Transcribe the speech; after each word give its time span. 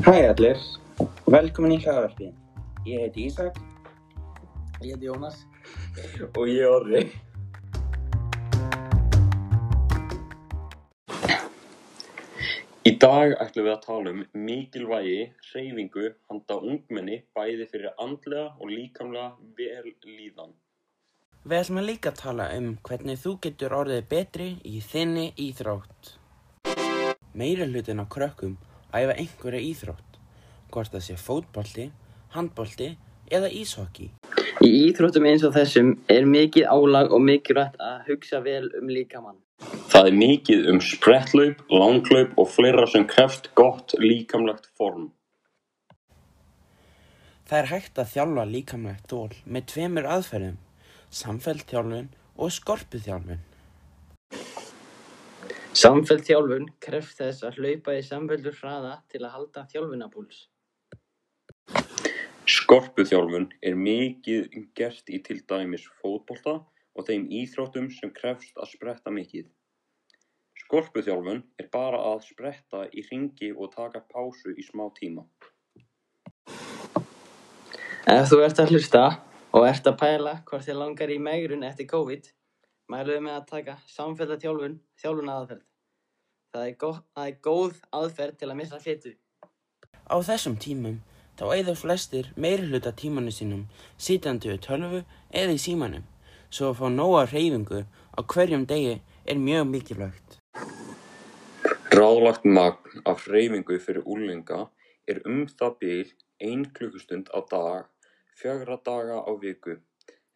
Hæ 0.00 0.12
allir, 0.30 0.60
velkomin 1.28 1.74
í 1.74 1.76
hlaðvarpið. 1.82 2.28
Ég 2.88 3.02
heiti 3.02 3.26
Ísak 3.28 3.58
Ég 4.80 4.94
heiti 4.94 5.10
Jónas. 5.10 5.42
og 6.38 6.48
ég 6.48 6.62
er 6.64 6.70
Orri. 6.72 7.02
Í 12.88 12.92
dag 12.96 13.34
ætlum 13.44 13.66
við 13.66 13.74
að 13.74 13.84
tala 13.84 14.14
um 14.14 14.22
mikilvægi 14.46 15.18
hreyfingu 15.50 16.06
handa 16.32 16.56
ungmenni 16.56 17.20
bæði 17.36 17.68
fyrir 17.68 17.92
andlega 18.00 18.46
og 18.56 18.72
líkamlega 18.72 19.36
vellíðan. 19.60 20.56
Við 21.44 21.58
ætlum 21.58 21.82
að 21.84 21.88
líka 21.90 22.14
tala 22.16 22.48
um 22.56 22.72
hvernig 22.88 23.20
þú 23.20 23.36
getur 23.44 23.76
orðið 23.82 24.08
betri 24.16 24.50
í 24.64 24.80
þinni 24.80 25.34
íþrótt. 25.36 26.16
Meira 27.36 27.68
hlutin 27.68 28.00
á 28.00 28.08
krökkum 28.08 28.56
æfa 28.94 29.16
einhverja 29.16 29.60
íþrótt, 29.70 30.18
hvort 30.70 30.92
það 30.94 31.06
sé 31.06 31.18
fótbolti, 31.20 31.90
handbolti 32.34 32.94
eða 33.30 33.50
íshokki. 33.54 34.10
Í 34.60 34.70
íþróttum 34.90 35.28
eins 35.30 35.44
og 35.46 35.54
þessum 35.54 35.94
er 36.10 36.26
mikið 36.28 36.66
álag 36.68 37.14
og 37.14 37.22
mikilvægt 37.24 37.78
að 37.80 38.10
hugsa 38.10 38.42
vel 38.44 38.66
um 38.80 38.90
líkamann. 38.90 39.38
Það 39.92 40.08
er 40.08 40.16
mikið 40.16 40.68
um 40.72 40.80
sprettlaup, 40.84 41.62
langhlaup 41.68 42.36
og 42.40 42.48
fleira 42.48 42.86
sem 42.88 43.06
krefst 43.08 43.50
gott 43.58 43.94
líkamlegt 44.00 44.70
form. 44.78 45.10
Það 47.50 47.58
er 47.58 47.70
hægt 47.72 47.98
að 47.98 48.10
þjálfa 48.14 48.46
líkamlegt 48.46 49.06
þól 49.10 49.32
með 49.44 49.68
tveimur 49.72 50.06
aðferðum, 50.06 50.58
samfellt 51.10 51.66
þjálfun 51.70 52.10
og 52.38 52.52
skorpuþjálfun. 52.54 53.42
Samfelld 55.80 56.26
þjálfun 56.26 56.66
krefst 56.84 57.20
þess 57.22 57.44
að 57.46 57.60
hlaupa 57.60 57.92
í 57.96 58.00
samfelldur 58.04 58.56
hraða 58.58 58.90
til 59.08 59.20
að 59.22 59.30
halda 59.32 59.60
þjálfunapúls. 59.70 60.40
Skorpuþjálfun 62.50 63.46
er 63.64 63.78
mikið 63.78 64.58
gert 64.76 65.08
í 65.08 65.20
til 65.24 65.38
dæmis 65.48 65.86
fótbolta 66.02 66.58
og 66.60 67.06
þeim 67.06 67.24
íþróttum 67.38 67.86
sem 67.94 68.12
krefst 68.12 68.60
að 68.60 68.68
spretta 68.74 69.14
mikið. 69.14 69.46
Skorpuþjálfun 70.66 71.40
er 71.62 71.70
bara 71.72 72.02
að 72.10 72.26
spretta 72.26 72.82
í 72.92 73.06
hringi 73.06 73.54
og 73.54 73.72
taka 73.72 74.04
pásu 74.12 74.52
í 74.52 74.66
smá 74.66 74.84
tíma. 75.00 75.24
Ef 78.04 78.28
þú 78.28 78.42
ert 78.44 78.60
að 78.60 78.74
hlusta 78.74 79.06
og 79.56 79.64
ert 79.70 79.88
að 79.88 79.98
pæla 80.04 80.36
hvort 80.44 80.68
þið 80.68 80.82
langar 80.82 81.16
í 81.16 81.18
megrun 81.30 81.64
eftir 81.72 81.88
COVID, 81.96 82.30
mælum 82.92 83.16
við 83.16 83.26
með 83.30 83.40
að 83.40 83.50
taka 83.56 83.80
samfellda 83.96 84.40
þjálfun, 84.44 84.80
þjálfun 85.00 85.36
aðferð. 85.38 85.69
Það 86.50 86.64
er, 86.66 86.96
er 87.22 87.34
góð 87.46 87.76
aðferð 87.94 88.38
til 88.40 88.48
að 88.50 88.56
missa 88.58 88.78
fytu. 88.82 89.12
Á 90.10 90.16
þessum 90.26 90.56
tímum 90.58 90.96
þá 91.38 91.44
eigður 91.54 91.76
flestir 91.78 92.30
meiri 92.34 92.64
hluta 92.66 92.90
tímanu 92.90 93.30
sínum 93.30 93.60
sitjandi 94.06 94.50
við 94.50 94.64
tölvu 94.64 95.02
eða 95.30 95.54
í 95.54 95.60
símanum, 95.62 96.02
svo 96.50 96.72
að 96.72 96.80
fá 96.80 96.88
nóga 96.90 97.20
reyfingu 97.30 97.84
á 97.86 98.20
hverjum 98.34 98.66
degi 98.72 98.96
er 99.30 99.38
mjög 99.38 99.70
mikilvægt. 99.70 100.40
Ráðlagt 101.94 102.50
magn 102.58 103.06
af 103.06 103.22
hreyfingu 103.30 103.78
fyrir 103.86 104.02
úlinga 104.02 104.64
er 105.06 105.22
um 105.30 105.46
það 105.46 105.78
bil 105.84 106.12
1 106.50 106.66
klukkustund 106.74 107.30
á 107.30 107.38
dag, 107.46 107.86
fjögra 108.34 108.80
daga 108.90 109.22
á 109.22 109.30
viku, 109.38 109.78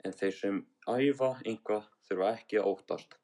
en 0.04 0.14
þeir 0.14 0.38
sem 0.38 0.62
æfa 0.86 1.34
einhvað 1.42 1.90
þurfa 2.06 2.32
ekki 2.38 2.62
að 2.62 2.70
óttast. 2.70 3.18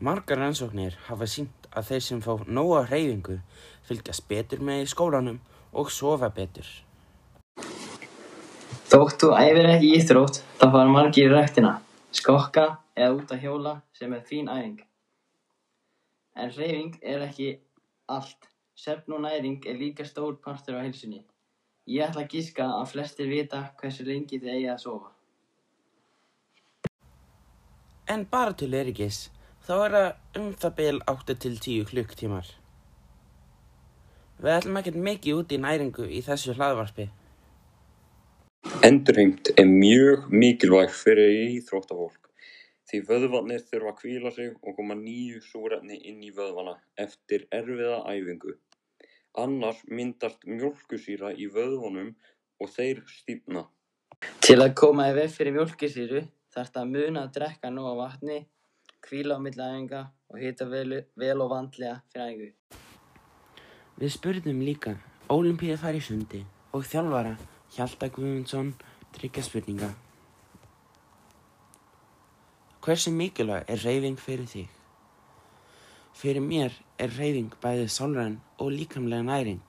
Margar 0.00 0.38
rannsóknir 0.40 0.94
hafa 1.10 1.26
sínt 1.28 1.66
að 1.76 1.90
þeir 1.90 2.04
sem 2.06 2.20
fá 2.24 2.30
nóga 2.48 2.86
hreyfingu 2.88 3.34
fylgjast 3.84 4.24
betur 4.30 4.62
með 4.64 4.84
í 4.84 4.90
skólanum 4.92 5.40
og 5.76 5.90
sofa 5.92 6.30
betur. 6.32 6.68
Þótt 8.88 9.18
þú 9.20 9.28
æfir 9.36 9.66
ekki 9.68 9.90
íþrótt, 9.98 10.38
þá 10.56 10.64
fara 10.72 10.92
margir 10.94 11.28
í 11.28 11.34
ræktina, 11.34 11.74
skokka 12.16 12.64
eða 12.96 13.10
út 13.18 13.34
að 13.34 13.44
hjóla 13.44 13.74
sem 13.98 14.14
er 14.16 14.22
fín 14.30 14.48
æfing. 14.48 14.78
En 16.40 16.48
hreyfing 16.54 16.96
er 17.02 17.26
ekki 17.26 17.50
allt. 18.08 18.48
Svefn 18.80 19.12
og 19.12 19.20
næring 19.26 19.66
er 19.68 19.76
líka 19.76 20.06
stór 20.08 20.38
partur 20.40 20.78
af 20.78 20.86
heilsunni. 20.86 21.20
Ég 21.84 22.06
ætla 22.06 22.22
að 22.24 22.38
gíska 22.38 22.70
að 22.78 22.86
flestir 22.94 23.28
vita 23.28 23.60
hversu 23.76 24.08
lengi 24.08 24.40
þið 24.40 24.54
eigi 24.54 24.70
að 24.72 24.80
sofa. 24.86 25.12
En 28.08 28.24
bara 28.32 28.56
til 28.56 28.72
öryggis, 28.72 29.20
þá 29.66 29.74
er 29.76 29.96
það 29.96 30.40
um 30.40 30.48
það 30.62 30.74
bil 30.80 31.02
8 31.14 31.38
til 31.44 31.54
10 31.58 31.90
klukktímar. 31.90 32.54
Við 34.40 34.56
ætlum 34.56 34.80
ekkert 34.80 35.02
mikið 35.08 35.42
út 35.42 35.52
í 35.52 35.60
næringu 35.60 36.08
í 36.08 36.22
þessu 36.24 36.56
hlaðvarpi. 36.56 37.10
Endurheimt 38.86 39.52
er 39.60 39.68
mjög 39.68 40.30
mikilvæg 40.32 40.92
fyrir 40.96 41.30
íþróttafólk 41.58 42.20
því 42.90 43.00
vöðvarnir 43.06 43.62
þurfa 43.68 43.92
að 43.92 44.00
hvíla 44.02 44.30
sig 44.34 44.54
og 44.66 44.74
koma 44.74 44.96
nýju 44.98 45.40
súrefni 45.44 45.98
inn 46.10 46.22
í 46.26 46.32
vöðvana 46.34 46.74
eftir 46.98 47.46
erfiða 47.54 48.00
æfingu. 48.10 48.56
Annars 49.38 49.84
myndast 49.86 50.42
mjólkusýra 50.48 51.30
í 51.38 51.46
vöðvunum 51.54 52.14
og 52.60 52.72
þeir 52.72 53.04
stífna. 53.06 53.68
Til 54.42 54.58
að 54.58 54.74
koma 54.80 55.06
í 55.10 55.14
veg 55.16 55.30
fyrir 55.30 55.54
mjólkisýru 55.54 56.24
þarftu 56.50 56.82
að 56.82 56.90
muna 56.96 57.26
að 57.28 57.36
drekka 57.36 57.70
nóg 57.70 57.92
af 57.92 58.00
vatni, 58.00 58.40
hvíla 59.06 59.36
á 59.36 59.40
milli 59.40 59.62
æfinga 59.62 60.02
og 60.30 60.38
hita 60.38 60.66
vel, 60.70 61.02
vel 61.16 61.40
og 61.40 61.50
vandlega 61.54 62.00
fyrir 62.12 62.26
æfingu. 62.26 62.50
Við 64.00 64.12
spurðum 64.16 64.60
líka 64.64 64.96
Ólimpíða 65.30 65.76
fær 65.78 65.94
í 65.94 66.02
sundi 66.02 66.44
og 66.74 66.86
þjálfara 66.88 67.36
Hjalta 67.70 68.08
Guðmundsson 68.10 68.72
tryggja 69.14 69.44
spurninga. 69.46 69.90
Hversu 72.80 73.12
mikilvæg 73.14 73.68
er 73.68 73.82
reyfing 73.84 74.18
fyrir 74.18 74.48
þig? 74.50 74.68
Fyrir 76.16 76.42
mér 76.42 76.74
er 76.98 77.14
reyfing 77.18 77.52
bæði 77.62 77.86
sálræn 77.86 78.40
og 78.58 78.72
líkamlega 78.74 79.22
næring. 79.28 79.62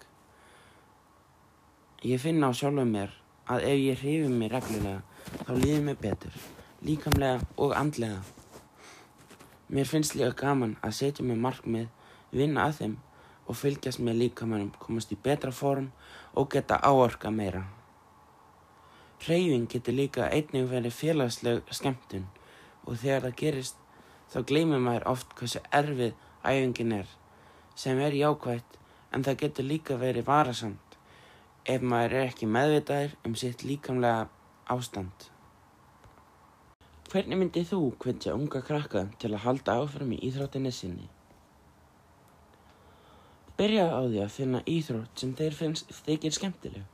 Ég 2.01 2.17
finna 2.23 2.49
á 2.49 2.57
sjálfum 2.57 2.89
mér 2.89 3.13
að 3.45 3.67
ef 3.69 3.81
ég 3.85 4.01
hreyfi 4.01 4.29
mig 4.33 4.49
reglulega 4.49 5.01
þá 5.45 5.51
líður 5.59 5.83
mér 5.89 5.99
betur, 6.01 6.37
líkamlega 6.81 7.43
og 7.57 7.75
andlega. 7.77 8.23
Mér 9.71 9.87
finnst 9.87 10.17
líka 10.19 10.33
gaman 10.41 10.73
að 10.83 10.97
setja 10.97 11.23
mig 11.23 11.37
markmið, 11.39 11.87
vinna 12.35 12.65
að 12.67 12.79
þeim 12.79 12.95
og 13.47 13.55
fylgjast 13.55 14.01
með 14.03 14.17
líkamannum, 14.21 14.73
komast 14.83 15.13
í 15.15 15.17
betra 15.23 15.51
form 15.55 15.87
og 16.35 16.49
geta 16.51 16.79
áorka 16.83 17.31
meira. 17.31 17.61
Hreyfing 19.23 19.69
getur 19.71 19.95
líka 19.95 20.27
einnig 20.27 20.67
verið 20.67 20.97
félagsleg 20.97 21.71
skemmtun 21.71 22.27
og 22.83 22.99
þegar 22.99 23.27
það 23.27 23.39
gerist 23.43 23.81
þá 24.33 24.39
gleymir 24.51 24.83
maður 24.83 25.07
oft 25.13 25.35
hversu 25.39 25.63
erfið 25.79 26.15
æfingin 26.43 26.95
er, 26.99 27.07
sem 27.75 27.99
er 27.99 28.17
jákvætt 28.17 28.79
en 29.15 29.23
það 29.23 29.41
getur 29.45 29.69
líka 29.71 29.99
verið 30.01 30.27
varasamt 30.27 30.97
ef 31.69 31.83
maður 31.85 32.17
er 32.17 32.31
ekki 32.31 32.49
meðvitaður 32.49 33.15
um 33.27 33.35
sitt 33.39 33.63
líkamlega 33.63 34.27
ástand. 34.67 35.31
Hvernig 37.11 37.41
myndið 37.41 37.65
þú 37.67 37.77
hvetja 37.99 38.33
unga 38.39 38.61
krakka 38.63 39.01
til 39.19 39.33
að 39.33 39.41
halda 39.43 39.73
áfram 39.81 40.13
í 40.15 40.19
íþróttinni 40.29 40.69
sinni? 40.71 41.09
Byrja 43.59 43.89
á 43.91 43.99
því 44.05 44.21
að 44.23 44.31
finna 44.31 44.61
íþrótt 44.63 45.19
sem 45.19 45.33
þeir 45.35 45.57
finnst 45.57 45.91
þykir 46.05 46.37
skemmtileg. 46.37 46.85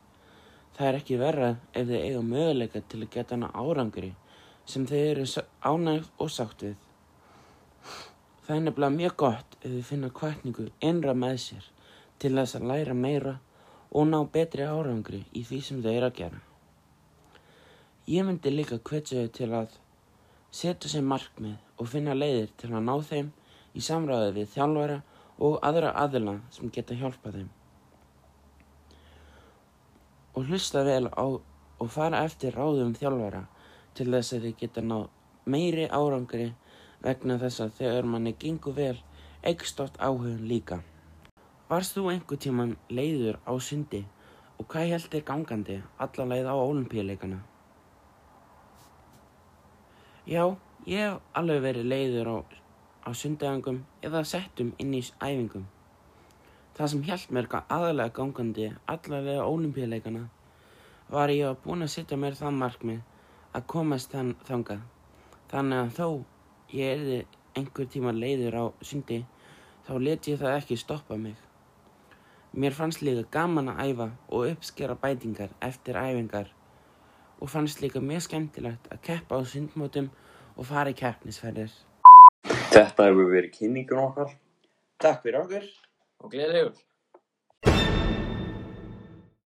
Það 0.73 0.89
er 0.89 0.99
ekki 1.03 1.21
verra 1.21 1.51
ef 1.69 1.85
þeir 1.91 2.07
eiga 2.07 2.25
möguleika 2.31 2.81
til 2.89 3.03
að 3.03 3.13
geta 3.13 3.37
hana 3.37 3.51
árangri 3.53 4.11
sem 4.65 4.89
þeir 4.89 5.21
eru 5.21 5.45
ánægð 5.61 6.11
og 6.17 6.35
sátt 6.39 6.65
við. 6.65 6.75
Það 8.47 8.57
er 8.57 8.65
nefnilega 8.65 8.97
mjög 8.97 9.17
gott 9.21 9.57
ef 9.61 9.69
þið 9.69 9.87
finna 9.93 10.13
kvartningu 10.17 10.69
innra 10.81 11.13
með 11.13 11.41
sér 11.45 11.71
til 12.17 12.37
þess 12.41 12.57
að 12.57 12.71
læra 12.73 13.01
meira 13.07 13.39
og 13.93 14.09
ná 14.09 14.23
betri 14.25 14.65
árangri 14.65 15.27
í 15.37 15.45
því 15.45 15.65
sem 15.69 15.85
þau 15.85 15.93
eru 15.99 16.09
að 16.09 16.21
gera. 16.23 16.45
Ég 18.09 18.25
myndi 18.25 18.61
líka 18.63 18.81
hvetja 18.81 19.27
þau 19.27 19.37
til 19.37 19.53
að 19.53 19.83
setja 20.51 20.89
sér 20.89 21.05
markmið 21.05 21.57
og 21.77 21.89
finna 21.91 22.15
leiðir 22.17 22.49
til 22.57 22.71
að 22.73 22.85
ná 22.87 22.95
þeim 23.09 23.29
í 23.77 23.83
samræði 23.83 24.33
við 24.37 24.49
þjálfara 24.55 25.01
og 25.43 25.59
aðra 25.65 25.91
aðila 26.03 26.37
sem 26.53 26.71
geta 26.73 26.97
hjálpað 26.97 27.39
þeim. 27.39 27.49
Og 30.37 30.49
hlusta 30.49 30.83
vel 30.85 31.07
á 31.11 31.25
og 31.77 31.91
fara 31.93 32.23
eftir 32.25 32.55
ráðum 32.57 32.95
þjálfara 32.97 33.43
til 33.97 34.09
þess 34.13 34.33
að 34.33 34.47
þið 34.47 34.55
geta 34.61 34.83
náð 34.85 35.05
meiri 35.45 35.85
árangri 35.93 36.47
vegna 37.03 37.37
þess 37.41 37.63
að 37.65 37.75
þegar 37.79 38.09
manni 38.11 38.33
gengur 38.39 38.75
vel 38.77 38.95
eikst 39.45 39.79
oft 39.83 39.99
áhugin 40.01 40.47
líka. 40.49 40.79
Varst 41.69 41.97
þú 41.97 42.07
einhver 42.13 42.41
tíman 42.41 42.77
leiður 42.89 43.37
á 43.45 43.53
sundi 43.59 44.05
og 44.57 44.65
hvað 44.71 44.93
held 44.95 45.11
þér 45.13 45.27
gangandi 45.29 45.77
alla 46.01 46.27
leið 46.31 46.49
á 46.49 46.55
olimpíuleikana? 46.57 47.43
Já, 50.27 50.41
ég 50.83 50.99
hef 51.05 51.21
alveg 51.39 51.61
verið 51.63 51.85
leiður 51.87 52.27
á, 52.27 52.37
á 53.07 53.09
sundagangum 53.15 53.77
eða 54.03 54.25
settum 54.27 54.73
inn 54.75 54.91
í 54.97 54.99
æfingum. 55.23 55.63
Það 56.75 56.89
sem 56.91 57.03
hjælt 57.07 57.31
mér 57.31 57.47
ga- 57.47 57.63
aðalega 57.71 58.13
gangandi 58.17 58.65
allavega 58.91 59.45
ólimpíuleikana 59.47 60.25
var 61.07 61.29
að 61.31 61.37
ég 61.37 61.47
var 61.47 61.61
búinn 61.63 61.85
að 61.87 61.93
setja 61.95 62.17
mér 62.19 62.35
það 62.35 62.59
markmið 62.59 62.99
að 63.55 63.67
komast 63.71 64.11
þann 64.11 64.35
þangað. 64.49 64.83
Þannig 65.47 65.79
að 65.85 65.95
þó 65.95 66.07
ég 66.75 66.91
erði 66.97 67.25
einhver 67.55 67.87
tíma 67.87 68.11
leiður 68.11 68.59
á 68.59 68.63
sundi 68.83 69.23
þá 69.87 69.93
let 70.03 70.27
ég 70.27 70.39
það 70.43 70.57
ekki 70.59 70.77
stoppa 70.77 71.15
mig. 71.15 71.37
Mér 72.51 72.75
fannst 72.75 72.99
líka 73.01 73.23
gaman 73.31 73.71
að 73.71 73.79
æfa 73.93 74.11
og 74.27 74.51
uppskera 74.51 74.99
bætingar 74.99 75.55
eftir 75.61 75.95
æfingar 75.95 76.51
og 77.39 77.49
fannst 77.49 77.81
líka 77.83 78.01
mjög 78.01 78.25
skemmtilegt 78.27 78.89
að 78.91 79.03
keppa 79.09 79.37
á 79.37 79.41
sundmótum 79.45 80.09
og 80.57 80.65
fara 80.65 80.93
í 80.93 80.97
keppnisferðir. 80.97 81.71
Þetta 82.73 83.07
hefur 83.09 83.31
verið 83.31 83.53
kynningun 83.59 84.03
okkar. 84.03 84.33
Takk 85.01 85.23
fyrir 85.25 85.43
okkur. 85.43 85.65
Og 86.23 86.33
gleðilegur. 86.33 86.77